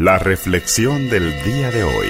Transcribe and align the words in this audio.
La 0.00 0.16
reflexión 0.16 1.10
del 1.10 1.24
día 1.42 1.72
de 1.72 1.82
hoy. 1.82 2.06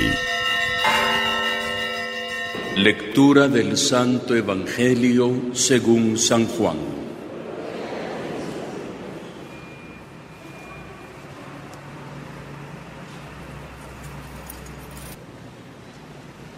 Lectura 2.77 3.49
del 3.49 3.79
Santo 3.79 4.37
Evangelio 4.37 5.55
según 5.55 6.19
San 6.19 6.45
Juan. 6.49 6.77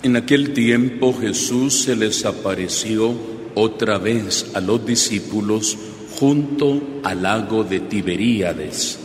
En 0.02 0.16
aquel 0.16 0.52
tiempo 0.52 1.16
Jesús 1.16 1.84
se 1.84 1.94
les 1.94 2.24
apareció 2.24 3.14
otra 3.54 3.98
vez 3.98 4.50
a 4.54 4.60
los 4.60 4.84
discípulos 4.84 5.78
junto 6.18 6.82
al 7.04 7.22
lago 7.22 7.62
de 7.62 7.78
Tiberíades. 7.78 8.99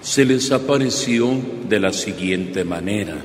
Se 0.00 0.24
les 0.24 0.52
apareció 0.52 1.30
de 1.68 1.80
la 1.80 1.92
siguiente 1.92 2.64
manera. 2.64 3.16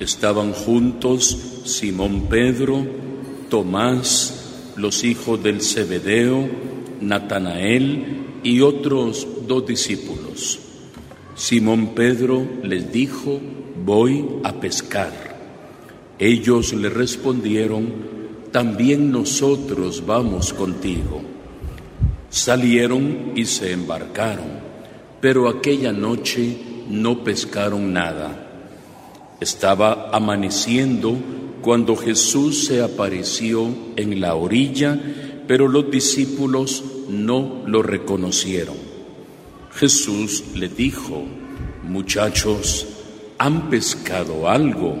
Estaban 0.00 0.52
juntos 0.52 1.38
Simón 1.64 2.26
Pedro, 2.28 2.86
Tomás, 3.48 4.72
los 4.76 5.04
hijos 5.04 5.42
del 5.42 5.62
Zebedeo, 5.62 6.48
Natanael 7.00 8.40
y 8.42 8.60
otros 8.60 9.26
dos 9.46 9.66
discípulos. 9.66 10.58
Simón 11.36 11.94
Pedro 11.94 12.46
les 12.62 12.92
dijo, 12.92 13.40
voy 13.84 14.24
a 14.44 14.60
pescar. 14.60 15.12
Ellos 16.18 16.72
le 16.72 16.88
respondieron, 16.88 17.92
también 18.52 19.10
nosotros 19.10 20.04
vamos 20.06 20.52
contigo. 20.52 21.22
Salieron 22.30 23.32
y 23.34 23.46
se 23.46 23.72
embarcaron, 23.72 24.63
pero 25.24 25.48
aquella 25.48 25.90
noche 25.90 26.54
no 26.90 27.24
pescaron 27.24 27.94
nada. 27.94 28.46
Estaba 29.40 30.10
amaneciendo 30.12 31.16
cuando 31.62 31.96
Jesús 31.96 32.66
se 32.66 32.82
apareció 32.82 33.74
en 33.96 34.20
la 34.20 34.34
orilla, 34.34 35.00
pero 35.48 35.66
los 35.66 35.90
discípulos 35.90 36.84
no 37.08 37.62
lo 37.66 37.82
reconocieron. 37.82 38.76
Jesús 39.72 40.44
le 40.56 40.68
dijo, 40.68 41.24
muchachos, 41.84 42.86
¿han 43.38 43.70
pescado 43.70 44.50
algo? 44.50 44.94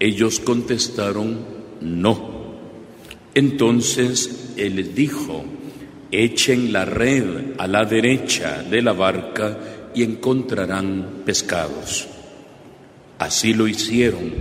Ellos 0.00 0.40
contestaron, 0.40 1.38
no. 1.80 2.56
Entonces 3.32 4.54
Él 4.56 4.74
les 4.74 4.92
dijo, 4.92 5.44
echen 6.22 6.72
la 6.72 6.84
red 6.84 7.54
a 7.58 7.66
la 7.66 7.84
derecha 7.84 8.62
de 8.62 8.82
la 8.82 8.92
barca 8.92 9.58
y 9.94 10.02
encontrarán 10.02 11.22
pescados. 11.24 12.06
Así 13.18 13.54
lo 13.54 13.66
hicieron 13.66 14.32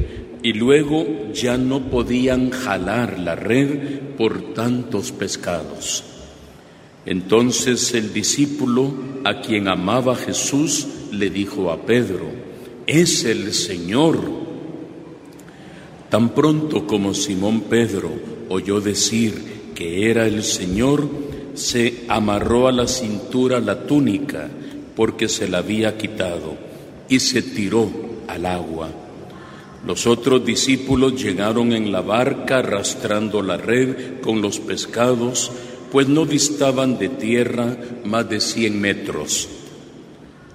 y 0.43 0.53
luego 0.53 1.31
ya 1.33 1.57
no 1.57 1.89
podían 1.89 2.49
jalar 2.49 3.17
la 3.17 3.35
red 3.35 3.99
por 4.17 4.53
tantos 4.53 5.13
pescados. 5.13 6.03
Entonces 7.05 7.93
el 7.93 8.13
discípulo 8.13 8.93
a 9.23 9.41
quien 9.41 9.67
amaba 9.67 10.15
Jesús 10.15 10.87
le 11.11 11.29
dijo 11.29 11.71
a 11.71 11.85
Pedro, 11.85 12.25
es 12.87 13.23
el 13.23 13.53
Señor. 13.53 14.19
Tan 16.09 16.29
pronto 16.29 16.85
como 16.85 17.13
Simón 17.13 17.61
Pedro 17.61 18.11
oyó 18.49 18.81
decir 18.81 19.71
que 19.75 20.09
era 20.09 20.27
el 20.27 20.43
Señor, 20.43 21.07
se 21.53 22.05
amarró 22.07 22.67
a 22.67 22.71
la 22.71 22.87
cintura 22.87 23.59
la 23.59 23.85
túnica 23.85 24.49
porque 24.95 25.27
se 25.29 25.47
la 25.47 25.59
había 25.59 25.97
quitado 25.97 26.55
y 27.09 27.19
se 27.19 27.41
tiró 27.41 27.89
al 28.27 28.45
agua. 28.45 28.89
Los 29.85 30.07
otros 30.07 30.45
discípulos 30.45 31.21
llegaron 31.21 31.73
en 31.73 31.91
la 31.91 32.01
barca 32.01 32.59
arrastrando 32.59 33.41
la 33.41 33.57
red 33.57 34.21
con 34.21 34.41
los 34.41 34.59
pescados, 34.59 35.51
pues 35.91 36.07
no 36.07 36.25
distaban 36.25 36.97
de 36.97 37.09
tierra 37.09 37.77
más 38.05 38.29
de 38.29 38.39
cien 38.39 38.79
metros. 38.79 39.49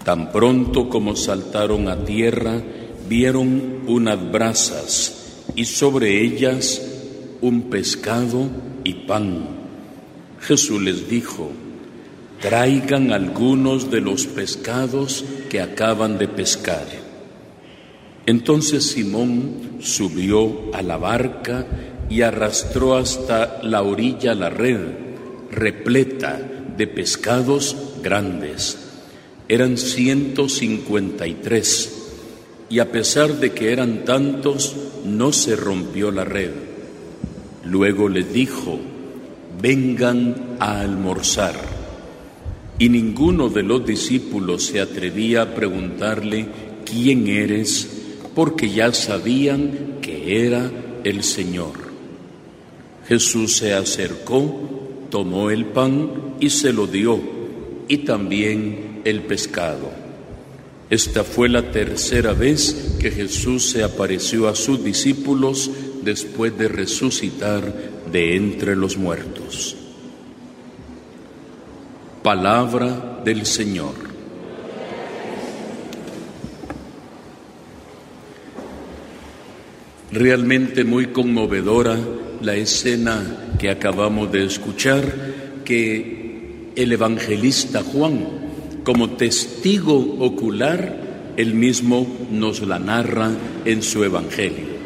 Tan 0.02 0.32
pronto 0.32 0.88
como 0.88 1.14
saltaron 1.14 1.88
a 1.88 2.04
tierra, 2.04 2.62
vieron 3.08 3.82
unas 3.86 4.32
brasas 4.32 5.44
y 5.54 5.66
sobre 5.66 6.22
ellas 6.22 6.80
un 7.42 7.62
pescado 7.64 8.48
y 8.84 8.94
pan. 8.94 9.57
Jesús 10.40 10.80
les 10.80 11.08
dijo, 11.08 11.50
traigan 12.40 13.12
algunos 13.12 13.90
de 13.90 14.00
los 14.00 14.26
pescados 14.26 15.24
que 15.50 15.60
acaban 15.60 16.18
de 16.18 16.28
pescar. 16.28 16.86
Entonces 18.26 18.86
Simón 18.86 19.78
subió 19.80 20.74
a 20.74 20.82
la 20.82 20.96
barca 20.96 21.66
y 22.10 22.22
arrastró 22.22 22.96
hasta 22.96 23.62
la 23.62 23.82
orilla 23.82 24.34
la 24.34 24.50
red, 24.50 24.80
repleta 25.50 26.40
de 26.76 26.86
pescados 26.86 27.76
grandes. 28.02 28.78
Eran 29.48 29.78
ciento 29.78 30.48
cincuenta 30.48 31.26
y 31.26 31.34
tres, 31.34 32.10
y 32.70 32.80
a 32.80 32.92
pesar 32.92 33.40
de 33.40 33.52
que 33.52 33.72
eran 33.72 34.04
tantos, 34.04 34.76
no 35.04 35.32
se 35.32 35.56
rompió 35.56 36.10
la 36.10 36.24
red. 36.24 36.50
Luego 37.64 38.08
les 38.08 38.32
dijo, 38.32 38.78
vengan 39.60 40.56
a 40.60 40.80
almorzar. 40.80 41.54
Y 42.78 42.88
ninguno 42.88 43.48
de 43.48 43.62
los 43.62 43.84
discípulos 43.84 44.66
se 44.66 44.80
atrevía 44.80 45.42
a 45.42 45.54
preguntarle, 45.54 46.46
¿quién 46.84 47.26
eres? 47.26 47.98
porque 48.38 48.70
ya 48.70 48.92
sabían 48.92 49.98
que 50.00 50.46
era 50.46 50.70
el 51.02 51.24
Señor. 51.24 51.72
Jesús 53.08 53.56
se 53.56 53.74
acercó, 53.74 55.08
tomó 55.10 55.50
el 55.50 55.64
pan 55.64 56.36
y 56.38 56.50
se 56.50 56.72
lo 56.72 56.86
dio, 56.86 57.20
y 57.88 57.96
también 57.98 59.00
el 59.04 59.22
pescado. 59.22 59.90
Esta 60.88 61.24
fue 61.24 61.48
la 61.48 61.72
tercera 61.72 62.32
vez 62.32 62.96
que 63.00 63.10
Jesús 63.10 63.70
se 63.70 63.82
apareció 63.82 64.46
a 64.46 64.54
sus 64.54 64.84
discípulos 64.84 65.68
después 66.08 66.56
de 66.56 66.68
resucitar 66.68 67.62
de 68.10 68.34
entre 68.34 68.74
los 68.74 68.96
muertos. 68.96 69.76
Palabra 72.22 73.20
del 73.22 73.44
Señor. 73.44 73.92
Realmente 80.10 80.84
muy 80.84 81.08
conmovedora 81.08 81.98
la 82.40 82.56
escena 82.56 83.56
que 83.58 83.68
acabamos 83.68 84.32
de 84.32 84.46
escuchar, 84.46 85.04
que 85.62 86.72
el 86.74 86.90
evangelista 86.90 87.82
Juan, 87.82 88.26
como 88.82 89.10
testigo 89.10 90.16
ocular, 90.20 91.34
él 91.36 91.52
mismo 91.52 92.06
nos 92.32 92.62
la 92.62 92.78
narra 92.78 93.30
en 93.66 93.82
su 93.82 94.02
evangelio. 94.04 94.77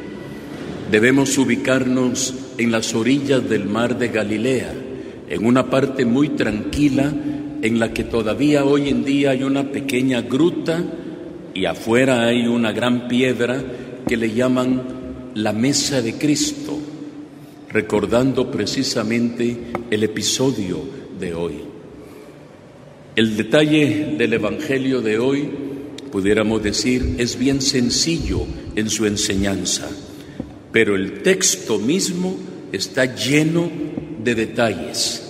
Debemos 0.92 1.38
ubicarnos 1.38 2.34
en 2.58 2.70
las 2.70 2.94
orillas 2.94 3.48
del 3.48 3.64
mar 3.64 3.98
de 3.98 4.08
Galilea, 4.08 4.74
en 5.26 5.46
una 5.46 5.70
parte 5.70 6.04
muy 6.04 6.28
tranquila 6.28 7.10
en 7.62 7.78
la 7.78 7.94
que 7.94 8.04
todavía 8.04 8.66
hoy 8.66 8.90
en 8.90 9.02
día 9.02 9.30
hay 9.30 9.42
una 9.42 9.72
pequeña 9.72 10.20
gruta 10.20 10.84
y 11.54 11.64
afuera 11.64 12.26
hay 12.26 12.46
una 12.46 12.72
gran 12.72 13.08
piedra 13.08 13.64
que 14.06 14.18
le 14.18 14.34
llaman 14.34 14.82
la 15.34 15.54
mesa 15.54 16.02
de 16.02 16.18
Cristo, 16.18 16.78
recordando 17.70 18.50
precisamente 18.50 19.56
el 19.90 20.04
episodio 20.04 20.78
de 21.18 21.32
hoy. 21.32 21.54
El 23.16 23.38
detalle 23.38 24.14
del 24.18 24.34
Evangelio 24.34 25.00
de 25.00 25.18
hoy, 25.18 25.48
pudiéramos 26.10 26.62
decir, 26.62 27.14
es 27.16 27.38
bien 27.38 27.62
sencillo 27.62 28.44
en 28.76 28.90
su 28.90 29.06
enseñanza, 29.06 29.88
pero 30.72 30.96
el 30.96 31.22
texto 31.22 31.78
mismo 31.78 32.34
está 32.72 33.14
lleno 33.14 33.70
de 34.24 34.34
detalles, 34.34 35.22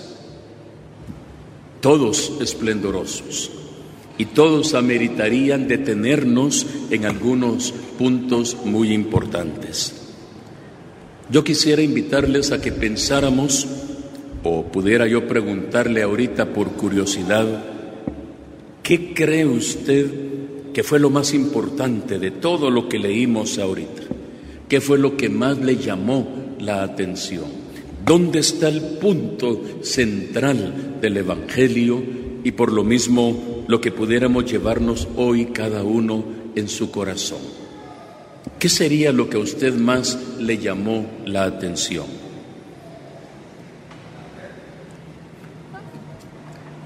todos 1.80 2.34
esplendorosos 2.40 3.50
y 4.18 4.26
todos 4.26 4.74
ameritarían 4.74 5.66
detenernos 5.66 6.64
en 6.90 7.06
algunos 7.06 7.72
puntos 7.98 8.56
muy 8.64 8.92
importantes. 8.92 9.94
Yo 11.28 11.42
quisiera 11.42 11.82
invitarles 11.82 12.52
a 12.52 12.60
que 12.60 12.70
pensáramos, 12.70 13.66
o 14.44 14.66
pudiera 14.66 15.06
yo 15.08 15.26
preguntarle 15.26 16.02
ahorita 16.02 16.52
por 16.52 16.72
curiosidad, 16.72 17.64
¿qué 18.82 19.14
cree 19.14 19.46
usted 19.46 20.06
que 20.72 20.84
fue 20.84 21.00
lo 21.00 21.10
más 21.10 21.34
importante 21.34 22.18
de 22.18 22.30
todo 22.30 22.70
lo 22.70 22.88
que 22.88 22.98
leímos 22.98 23.58
ahorita? 23.58 24.11
¿Qué 24.72 24.80
fue 24.80 24.96
lo 24.96 25.18
que 25.18 25.28
más 25.28 25.58
le 25.58 25.76
llamó 25.76 26.26
la 26.58 26.82
atención? 26.82 27.44
¿Dónde 28.06 28.38
está 28.38 28.70
el 28.70 28.80
punto 28.80 29.60
central 29.82 30.96
del 30.98 31.18
Evangelio 31.18 32.02
y 32.42 32.52
por 32.52 32.72
lo 32.72 32.82
mismo 32.82 33.64
lo 33.68 33.82
que 33.82 33.92
pudiéramos 33.92 34.50
llevarnos 34.50 35.08
hoy 35.16 35.44
cada 35.52 35.82
uno 35.82 36.24
en 36.54 36.70
su 36.70 36.90
corazón. 36.90 37.40
¿Qué 38.58 38.70
sería 38.70 39.12
lo 39.12 39.28
que 39.28 39.36
a 39.36 39.40
usted 39.40 39.74
más 39.74 40.18
le 40.38 40.56
llamó 40.56 41.04
la 41.26 41.44
atención? 41.44 42.06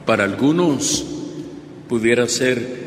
Para 0.04 0.24
algunos 0.24 1.06
pudiera 1.88 2.26
ser 2.26 2.84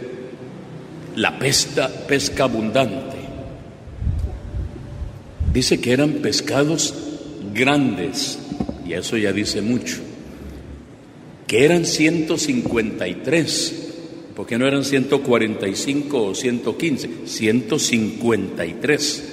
la 1.16 1.40
pesca 1.40 2.44
abundante. 2.44 3.19
Dice 5.60 5.82
que 5.82 5.92
eran 5.92 6.22
pescados 6.22 6.94
grandes, 7.54 8.40
y 8.88 8.94
eso 8.94 9.18
ya 9.18 9.34
dice 9.34 9.62
mucho, 9.62 9.98
que 11.48 11.66
eran 11.66 11.84
153, 11.84 13.76
porque 14.38 14.58
no 14.58 14.66
eran 14.66 14.86
145 14.86 16.24
o 16.24 16.34
115, 16.34 17.10
153. 17.26 19.24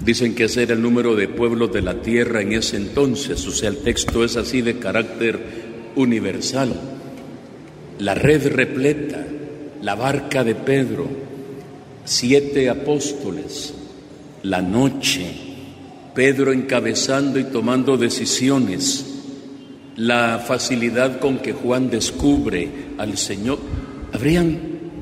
Dicen 0.00 0.34
que 0.34 0.44
ese 0.44 0.62
era 0.62 0.72
el 0.72 0.80
número 0.80 1.14
de 1.14 1.28
pueblos 1.28 1.70
de 1.74 1.82
la 1.82 2.00
tierra 2.00 2.40
en 2.40 2.54
ese 2.54 2.78
entonces, 2.78 3.46
o 3.46 3.52
sea, 3.52 3.68
el 3.68 3.76
texto 3.82 4.24
es 4.24 4.38
así 4.38 4.62
de 4.62 4.78
carácter 4.78 5.38
universal. 5.94 6.72
La 7.98 8.14
red 8.14 8.46
repleta, 8.46 9.26
la 9.82 9.94
barca 9.94 10.42
de 10.42 10.54
Pedro, 10.54 11.06
siete 12.06 12.70
apóstoles, 12.70 13.74
la 14.46 14.62
noche, 14.62 15.26
Pedro 16.14 16.52
encabezando 16.52 17.38
y 17.40 17.44
tomando 17.44 17.96
decisiones, 17.96 19.04
la 19.96 20.38
facilidad 20.38 21.18
con 21.18 21.38
que 21.38 21.52
Juan 21.52 21.90
descubre 21.90 22.70
al 22.96 23.18
Señor. 23.18 23.58
Habrían 24.12 24.58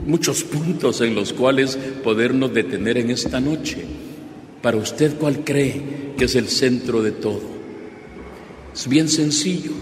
muchos 0.07 0.45
puntos 0.45 1.03
en 1.03 1.15
los 1.15 1.35
cuales 1.35 1.77
podernos 2.03 2.55
detener 2.55 2.97
en 2.97 3.11
esta 3.11 3.39
noche. 3.39 3.85
Para 4.63 4.79
usted, 4.79 5.19
¿cuál 5.19 5.45
cree 5.45 6.15
que 6.17 6.25
es 6.25 6.35
el 6.37 6.49
centro 6.49 7.03
de 7.03 7.13
todo? 7.13 7.43
Es 8.75 8.89
bien 8.89 9.11
sencillo. 9.11 9.73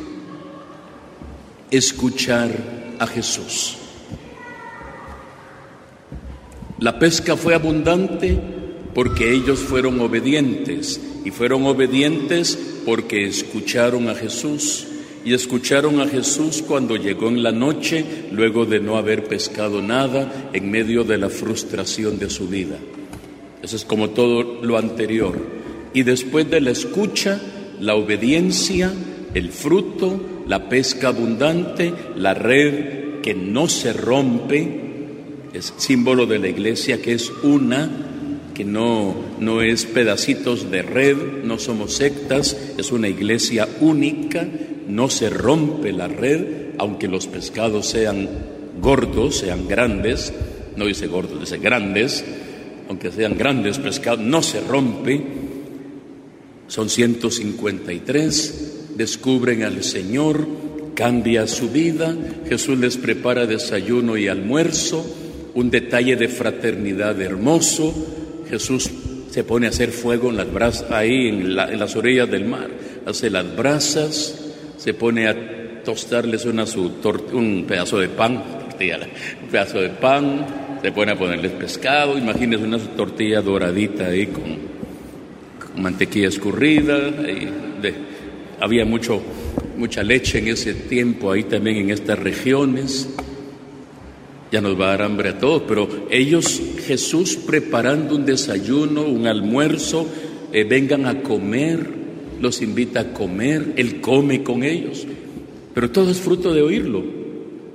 Escuchar 1.70 2.50
a 2.98 3.06
Jesús. 3.06 3.76
La 6.80 6.98
pesca 6.98 7.36
fue 7.36 7.54
abundante 7.54 8.61
porque 8.94 9.32
ellos 9.32 9.58
fueron 9.58 10.00
obedientes 10.00 11.00
y 11.24 11.30
fueron 11.30 11.64
obedientes 11.66 12.58
porque 12.84 13.26
escucharon 13.26 14.08
a 14.08 14.14
Jesús 14.14 14.86
y 15.24 15.34
escucharon 15.34 16.00
a 16.00 16.08
Jesús 16.08 16.62
cuando 16.66 16.96
llegó 16.96 17.28
en 17.28 17.42
la 17.42 17.52
noche, 17.52 18.04
luego 18.32 18.66
de 18.66 18.80
no 18.80 18.96
haber 18.96 19.24
pescado 19.24 19.80
nada, 19.80 20.50
en 20.52 20.70
medio 20.70 21.04
de 21.04 21.18
la 21.18 21.28
frustración 21.28 22.18
de 22.18 22.28
su 22.28 22.48
vida. 22.48 22.76
Eso 23.62 23.76
es 23.76 23.84
como 23.84 24.10
todo 24.10 24.42
lo 24.62 24.76
anterior. 24.76 25.38
Y 25.94 26.02
después 26.02 26.50
de 26.50 26.60
la 26.60 26.70
escucha, 26.70 27.40
la 27.78 27.94
obediencia, 27.94 28.92
el 29.34 29.50
fruto, 29.50 30.20
la 30.48 30.68
pesca 30.68 31.08
abundante, 31.08 31.92
la 32.16 32.34
red 32.34 33.20
que 33.22 33.34
no 33.34 33.68
se 33.68 33.92
rompe, 33.92 34.80
es 35.52 35.72
símbolo 35.76 36.26
de 36.26 36.40
la 36.40 36.48
iglesia 36.48 37.00
que 37.00 37.12
es 37.12 37.30
una, 37.44 38.11
que 38.54 38.64
no, 38.64 39.14
no 39.40 39.62
es 39.62 39.86
pedacitos 39.86 40.70
de 40.70 40.82
red, 40.82 41.16
no 41.44 41.58
somos 41.58 41.94
sectas, 41.94 42.56
es 42.76 42.92
una 42.92 43.08
iglesia 43.08 43.68
única 43.80 44.46
no 44.88 45.08
se 45.08 45.30
rompe 45.30 45.92
la 45.92 46.08
red, 46.08 46.72
aunque 46.78 47.08
los 47.08 47.26
pescados 47.26 47.86
sean 47.86 48.28
gordos, 48.80 49.38
sean 49.38 49.68
grandes, 49.68 50.32
no 50.76 50.86
dice 50.86 51.06
gordos, 51.06 51.40
dice 51.40 51.58
grandes, 51.58 52.24
aunque 52.88 53.10
sean 53.10 53.36
grandes 53.36 53.78
pescados, 53.78 54.20
no 54.20 54.42
se 54.42 54.60
rompe. 54.60 55.22
Son 56.68 56.88
153, 56.88 58.94
descubren 58.96 59.62
al 59.62 59.84
Señor, 59.84 60.46
cambia 60.94 61.46
su 61.46 61.70
vida, 61.70 62.16
Jesús 62.48 62.78
les 62.78 62.96
prepara 62.96 63.46
desayuno 63.46 64.16
y 64.16 64.28
almuerzo, 64.28 65.04
un 65.54 65.70
detalle 65.70 66.16
de 66.16 66.28
fraternidad 66.28 67.20
hermoso, 67.20 67.94
Jesús 68.52 68.90
se 69.30 69.44
pone 69.44 69.66
a 69.66 69.70
hacer 69.70 69.92
fuego 69.92 70.28
en 70.28 70.36
las 70.36 70.52
brasas, 70.52 70.90
ahí 70.90 71.28
en, 71.28 71.58
en 71.58 71.78
las 71.78 71.96
orillas 71.96 72.30
del 72.30 72.44
mar, 72.44 72.68
hace 73.06 73.30
las 73.30 73.56
brasas, 73.56 74.52
se 74.76 74.92
pone 74.92 75.26
a 75.26 75.82
tostarles 75.82 76.44
una 76.44 76.66
su 76.66 76.92
un 77.32 77.64
pedazo 77.66 77.98
de 77.98 78.10
pan, 78.10 78.44
tortilla, 78.68 78.98
un 79.42 79.48
pedazo 79.48 79.80
de 79.80 79.88
pan, 79.88 80.46
se 80.82 80.92
pone 80.92 81.12
a 81.12 81.18
ponerles 81.18 81.52
pescado, 81.52 82.18
imagínense 82.18 82.66
una 82.66 82.76
tortilla 82.76 83.40
doradita 83.40 84.08
ahí 84.08 84.26
con, 84.26 84.58
mantequilla 85.82 86.28
escurrida, 86.28 87.10
había 88.60 88.84
mucho, 88.84 89.22
mucha 89.78 90.02
leche 90.02 90.40
en 90.40 90.48
ese 90.48 90.74
tiempo 90.74 91.32
ahí 91.32 91.44
también 91.44 91.78
en 91.78 91.90
estas 91.90 92.18
regiones. 92.18 93.08
Ya 94.50 94.60
nos 94.60 94.78
va 94.78 94.88
a 94.88 94.88
dar 94.88 95.02
hambre 95.02 95.30
a 95.30 95.38
todos, 95.38 95.62
pero 95.66 95.88
ellos, 96.10 96.60
Jesús 96.86 97.36
preparando 97.36 98.16
un 98.16 98.24
desayuno, 98.26 99.02
un 99.02 99.26
almuerzo, 99.26 100.06
eh, 100.52 100.64
vengan 100.64 101.06
a 101.06 101.22
comer, 101.22 101.86
los 102.40 102.60
invita 102.60 103.00
a 103.00 103.12
comer, 103.12 103.72
Él 103.76 104.00
come 104.00 104.42
con 104.42 104.62
ellos, 104.62 105.06
pero 105.74 105.90
todo 105.90 106.10
es 106.10 106.20
fruto 106.20 106.52
de 106.52 106.62
oírlo. 106.62 107.02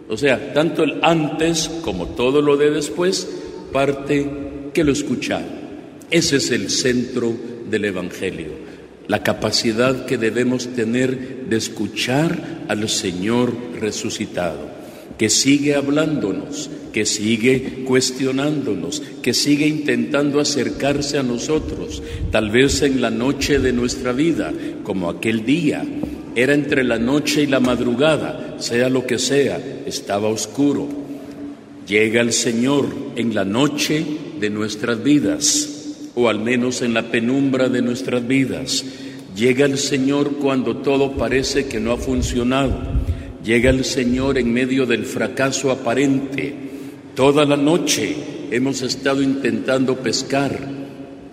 O 0.09 0.15
sea, 0.15 0.54
tanto 0.54 0.83
el 0.83 1.00
antes 1.01 1.69
como 1.81 2.07
todo 2.07 2.42
lo 2.42 2.56
de 2.56 2.71
después 2.71 3.27
parte 3.71 4.30
que 4.74 4.83
lo 4.83 4.92
escucha. 4.92 5.42
Ese 6.09 6.38
es 6.38 6.51
el 6.51 6.69
centro 6.69 7.33
del 7.69 7.86
Evangelio, 7.86 8.51
la 9.07 9.24
capacidad 9.24 10.06
que 10.06 10.18
debemos 10.18 10.68
tener 10.68 11.48
de 11.50 11.57
escuchar 11.57 12.63
al 12.69 12.88
Señor 12.88 13.54
resucitado, 13.80 14.69
que 15.18 15.30
sigue 15.30 15.75
hablándonos, 15.75 16.69
que 16.94 17.06
sigue 17.06 17.84
cuestionándonos, 17.86 19.02
que 19.22 19.34
sigue 19.34 19.68
intentando 19.68 20.40
acercarse 20.40 21.18
a 21.18 21.24
nosotros, 21.24 22.02
tal 22.31 22.50
vez 22.50 22.81
en 22.81 23.02
la 23.02 23.10
noche 23.10 23.60
de 23.60 23.74
nuestra 23.74 24.14
vida, 24.14 24.54
como 24.84 25.10
aquel 25.10 25.46
día. 25.46 25.84
Era 26.36 26.54
entre 26.54 26.84
la 26.84 27.00
noche 27.00 27.44
y 27.44 27.48
la 27.48 27.60
madrugada, 27.60 28.58
sea 28.60 28.90
lo 28.90 29.06
que 29.08 29.18
sea, 29.18 29.60
estaba 29.86 30.28
oscuro. 30.28 30.88
Llega 31.88 32.22
el 32.22 32.34
Señor 32.34 32.88
en 33.16 33.34
la 33.34 33.46
noche 33.46 34.06
de 34.40 34.50
nuestras 34.50 35.04
vidas, 35.04 35.69
o 36.16 36.30
al 36.30 36.40
menos 36.40 36.81
en 36.81 36.94
la 36.94 37.12
penumbra 37.12 37.69
de 37.69 37.81
nuestras 37.81 38.28
vidas. 38.28 38.83
Llega 39.36 39.66
el 39.66 39.78
Señor 39.78 40.33
cuando 40.33 40.78
todo 40.78 41.14
parece 41.14 41.68
que 41.68 41.80
no 41.80 41.92
ha 41.92 41.97
funcionado. 41.97 43.06
Llega 43.47 43.69
el 43.69 43.85
Señor 43.85 44.37
en 44.37 44.51
medio 44.51 44.85
del 44.85 45.06
fracaso 45.06 45.71
aparente 45.71 46.54
Toda 47.16 47.45
la 47.45 47.56
noche 47.56 48.13
hemos 48.51 48.81
estado 48.81 49.21
intentando 49.21 49.95
pescar 49.99 50.59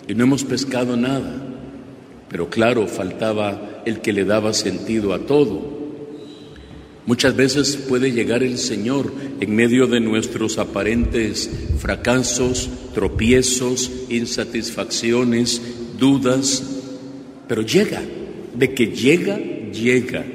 y 0.07 0.15
no 0.15 0.23
hemos 0.23 0.45
pescado 0.45 0.95
nada. 0.95 1.45
Pero 2.29 2.49
claro, 2.49 2.87
faltaba 2.87 3.83
el 3.85 3.99
que 3.99 4.13
le 4.13 4.23
daba 4.23 4.53
sentido 4.53 5.13
a 5.13 5.19
todo. 5.19 5.75
Muchas 7.05 7.35
veces 7.35 7.75
puede 7.75 8.13
llegar 8.13 8.43
el 8.43 8.59
Señor 8.59 9.11
en 9.41 9.53
medio 9.53 9.85
de 9.85 9.99
nuestros 9.99 10.57
aparentes 10.57 11.49
fracasos, 11.79 12.69
tropiezos, 12.93 13.91
insatisfacciones, 14.07 15.61
dudas, 15.99 16.63
pero 17.49 17.61
llega, 17.61 18.01
de 18.53 18.73
que 18.73 18.87
llega, 18.87 19.37
llega. 19.37 20.25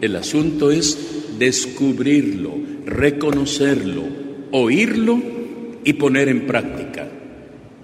El 0.00 0.16
asunto 0.16 0.70
es 0.70 1.15
descubrirlo, 1.38 2.52
reconocerlo, 2.84 4.02
oírlo 4.52 5.20
y 5.84 5.92
poner 5.94 6.28
en 6.28 6.46
práctica. 6.46 7.08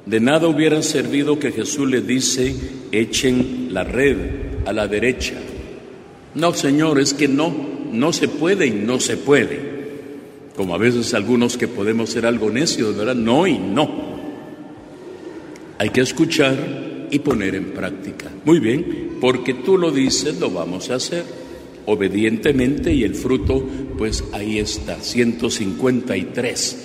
De 0.07 0.21
nada 0.21 0.49
hubiera 0.49 0.83
servido 0.83 1.39
que 1.39 1.53
Jesús 1.53 1.89
le 1.89 2.01
dice, 2.01 2.55
echen 2.91 3.69
la 3.71 3.85
red 3.85 4.17
a 4.67 4.73
la 4.73 4.89
derecha. 4.89 5.35
No, 6.35 6.53
Señor, 6.55 6.99
es 6.99 7.15
que 7.15 7.29
no, 7.29 7.55
no 7.93 8.13
se 8.13 8.29
puede 8.29 8.67
y 8.67 8.73
no 8.73 8.99
se 8.99 9.17
puede. 9.17 9.73
Como 10.57 10.75
a 10.75 10.79
veces 10.79 11.15
algunos 11.15 11.57
que 11.57 11.69
podemos 11.69 12.11
ser 12.11 12.27
algo 12.27 12.51
necios, 12.51 12.97
¿verdad? 12.97 13.15
No 13.15 13.47
y 13.47 13.59
no. 13.59 14.13
Hay 15.79 15.91
que 15.91 16.01
escuchar 16.01 17.09
y 17.11 17.19
poner 17.21 17.55
en 17.55 17.73
práctica. 17.73 18.31
Muy 18.45 18.59
bien, 18.59 19.17
porque 19.21 19.55
tú 19.55 19.79
lo 19.79 19.91
dices, 19.91 20.39
lo 20.41 20.51
vamos 20.51 20.91
a 20.91 20.97
hacer 20.97 21.42
obedientemente 21.87 22.93
y 22.93 23.05
el 23.05 23.15
fruto, 23.15 23.65
pues 23.99 24.25
ahí 24.33 24.59
está, 24.59 25.01
153 25.01 26.77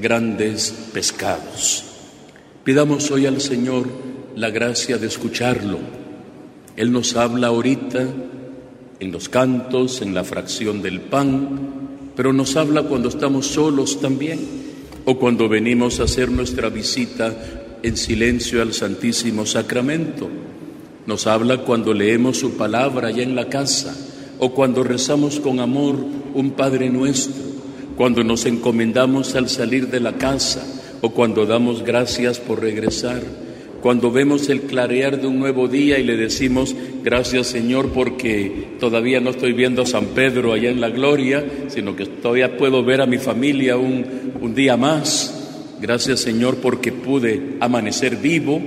grandes 0.00 0.74
pescados. 0.92 1.84
Pidamos 2.64 3.10
hoy 3.10 3.26
al 3.26 3.40
Señor 3.40 3.86
la 4.36 4.50
gracia 4.50 4.98
de 4.98 5.06
escucharlo. 5.06 5.78
Él 6.76 6.92
nos 6.92 7.14
habla 7.16 7.48
ahorita 7.48 8.06
en 9.00 9.12
los 9.12 9.28
cantos, 9.28 10.02
en 10.02 10.14
la 10.14 10.24
fracción 10.24 10.82
del 10.82 11.00
pan, 11.00 12.10
pero 12.16 12.32
nos 12.32 12.56
habla 12.56 12.84
cuando 12.84 13.08
estamos 13.08 13.46
solos 13.46 14.00
también. 14.00 14.64
o 15.06 15.18
cuando 15.18 15.50
venimos 15.50 16.00
a 16.00 16.04
hacer 16.04 16.30
nuestra 16.30 16.70
visita 16.70 17.76
en 17.82 17.94
silencio 17.98 18.62
al 18.62 18.72
Santísimo 18.72 19.44
Sacramento. 19.44 20.30
Nos 21.06 21.26
habla 21.26 21.58
cuando 21.58 21.92
leemos 21.92 22.38
su 22.38 22.56
palabra 22.56 23.08
allá 23.08 23.22
en 23.22 23.36
la 23.36 23.50
casa 23.50 23.94
o 24.38 24.52
cuando 24.52 24.82
rezamos 24.82 25.40
con 25.40 25.60
amor 25.60 25.96
un 26.34 26.52
Padre 26.52 26.90
nuestro, 26.90 27.42
cuando 27.96 28.24
nos 28.24 28.46
encomendamos 28.46 29.34
al 29.34 29.48
salir 29.48 29.88
de 29.88 30.00
la 30.00 30.14
casa 30.14 30.64
o 31.00 31.10
cuando 31.10 31.46
damos 31.46 31.82
gracias 31.84 32.40
por 32.40 32.60
regresar, 32.60 33.22
cuando 33.84 34.10
vemos 34.10 34.48
el 34.48 34.62
clarear 34.62 35.20
de 35.20 35.26
un 35.26 35.38
nuevo 35.38 35.68
día 35.68 35.98
y 35.98 36.04
le 36.04 36.16
decimos 36.16 36.74
gracias 37.02 37.48
Señor 37.48 37.90
porque 37.90 38.68
todavía 38.80 39.20
no 39.20 39.28
estoy 39.28 39.52
viendo 39.52 39.82
a 39.82 39.86
San 39.86 40.06
Pedro 40.06 40.54
allá 40.54 40.70
en 40.70 40.80
la 40.80 40.88
gloria, 40.88 41.44
sino 41.68 41.94
que 41.94 42.06
todavía 42.06 42.56
puedo 42.56 42.82
ver 42.82 43.02
a 43.02 43.06
mi 43.06 43.18
familia 43.18 43.76
un, 43.76 44.54
día 44.54 44.78
más. 44.78 45.76
Gracias 45.82 46.20
Señor 46.20 46.56
porque 46.62 46.92
pude 46.92 47.56
amanecer 47.60 48.16
vivo. 48.16 48.58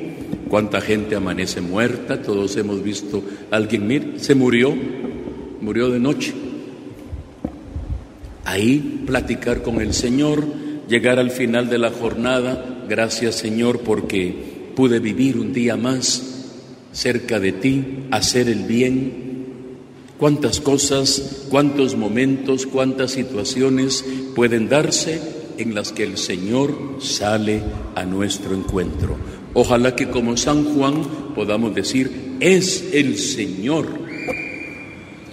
Cuánta 0.50 0.82
gente 0.82 1.16
amanece 1.16 1.62
muerta, 1.62 2.22
todos 2.22 2.56
hemos 2.56 2.84
visto 2.84 3.24
a 3.50 3.56
alguien, 3.56 3.88
mir, 3.88 4.14
se 4.18 4.36
murió, 4.36 4.76
murió 5.68 5.90
de 5.90 6.00
noche. 6.00 6.34
Ahí 8.46 9.04
platicar 9.06 9.64
con 9.64 9.82
el 9.82 9.94
Señor, 9.94 10.46
llegar 10.88 11.20
al 11.20 11.30
final 11.30 11.70
de 11.70 11.78
la 11.78 11.92
jornada, 11.92 12.86
gracias 12.88 13.36
Señor 13.36 13.82
porque 13.82 14.72
pude 14.78 15.00
vivir 15.00 15.38
un 15.38 15.52
día 15.52 15.76
más 15.76 16.46
cerca 16.94 17.42
de 17.42 17.52
ti, 17.52 18.06
hacer 18.12 18.48
el 18.48 18.64
bien. 18.64 19.26
Cuántas 20.18 20.62
cosas, 20.62 21.48
cuántos 21.50 21.98
momentos, 21.98 22.66
cuántas 22.66 23.12
situaciones 23.12 24.06
pueden 24.38 24.70
darse 24.70 25.20
en 25.58 25.76
las 25.76 25.92
que 25.92 26.04
el 26.04 26.18
Señor 26.18 27.00
sale 27.02 27.62
a 27.94 28.06
nuestro 28.06 28.56
encuentro. 28.56 29.18
Ojalá 29.54 29.98
que 29.98 30.08
como 30.08 30.38
San 30.38 30.64
Juan 30.64 31.02
podamos 31.36 31.76
decir, 31.76 32.38
es 32.40 32.86
el 32.94 33.18
Señor. 33.18 34.07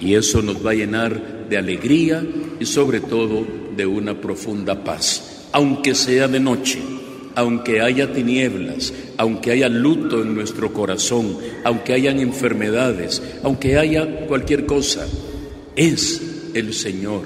Y 0.00 0.14
eso 0.14 0.42
nos 0.42 0.64
va 0.64 0.72
a 0.72 0.74
llenar 0.74 1.46
de 1.48 1.56
alegría 1.56 2.24
y 2.58 2.66
sobre 2.66 3.00
todo 3.00 3.46
de 3.76 3.86
una 3.86 4.20
profunda 4.20 4.84
paz, 4.84 5.48
aunque 5.52 5.94
sea 5.94 6.28
de 6.28 6.40
noche, 6.40 6.78
aunque 7.34 7.80
haya 7.80 8.12
tinieblas, 8.12 8.92
aunque 9.16 9.52
haya 9.52 9.68
luto 9.68 10.22
en 10.22 10.34
nuestro 10.34 10.72
corazón, 10.72 11.38
aunque 11.64 11.92
hayan 11.92 12.20
enfermedades, 12.20 13.22
aunque 13.42 13.76
haya 13.76 14.26
cualquier 14.26 14.66
cosa, 14.66 15.06
es 15.76 16.50
el 16.54 16.74
Señor, 16.74 17.22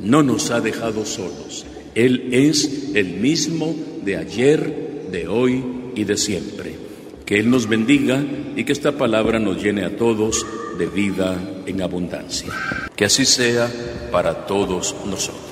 no 0.00 0.22
nos 0.22 0.50
ha 0.50 0.60
dejado 0.60 1.04
solos. 1.04 1.66
Él 1.94 2.28
es 2.32 2.90
el 2.94 3.14
mismo 3.14 3.74
de 4.04 4.16
ayer, 4.16 5.08
de 5.10 5.28
hoy 5.28 5.62
y 5.94 6.04
de 6.04 6.16
siempre. 6.16 6.89
Que 7.30 7.38
Él 7.38 7.48
nos 7.48 7.68
bendiga 7.68 8.20
y 8.56 8.64
que 8.64 8.72
esta 8.72 8.90
palabra 8.90 9.38
nos 9.38 9.62
llene 9.62 9.84
a 9.84 9.96
todos 9.96 10.44
de 10.76 10.86
vida 10.86 11.62
en 11.64 11.80
abundancia. 11.80 12.52
Que 12.96 13.04
así 13.04 13.24
sea 13.24 13.70
para 14.10 14.46
todos 14.46 14.96
nosotros. 15.06 15.49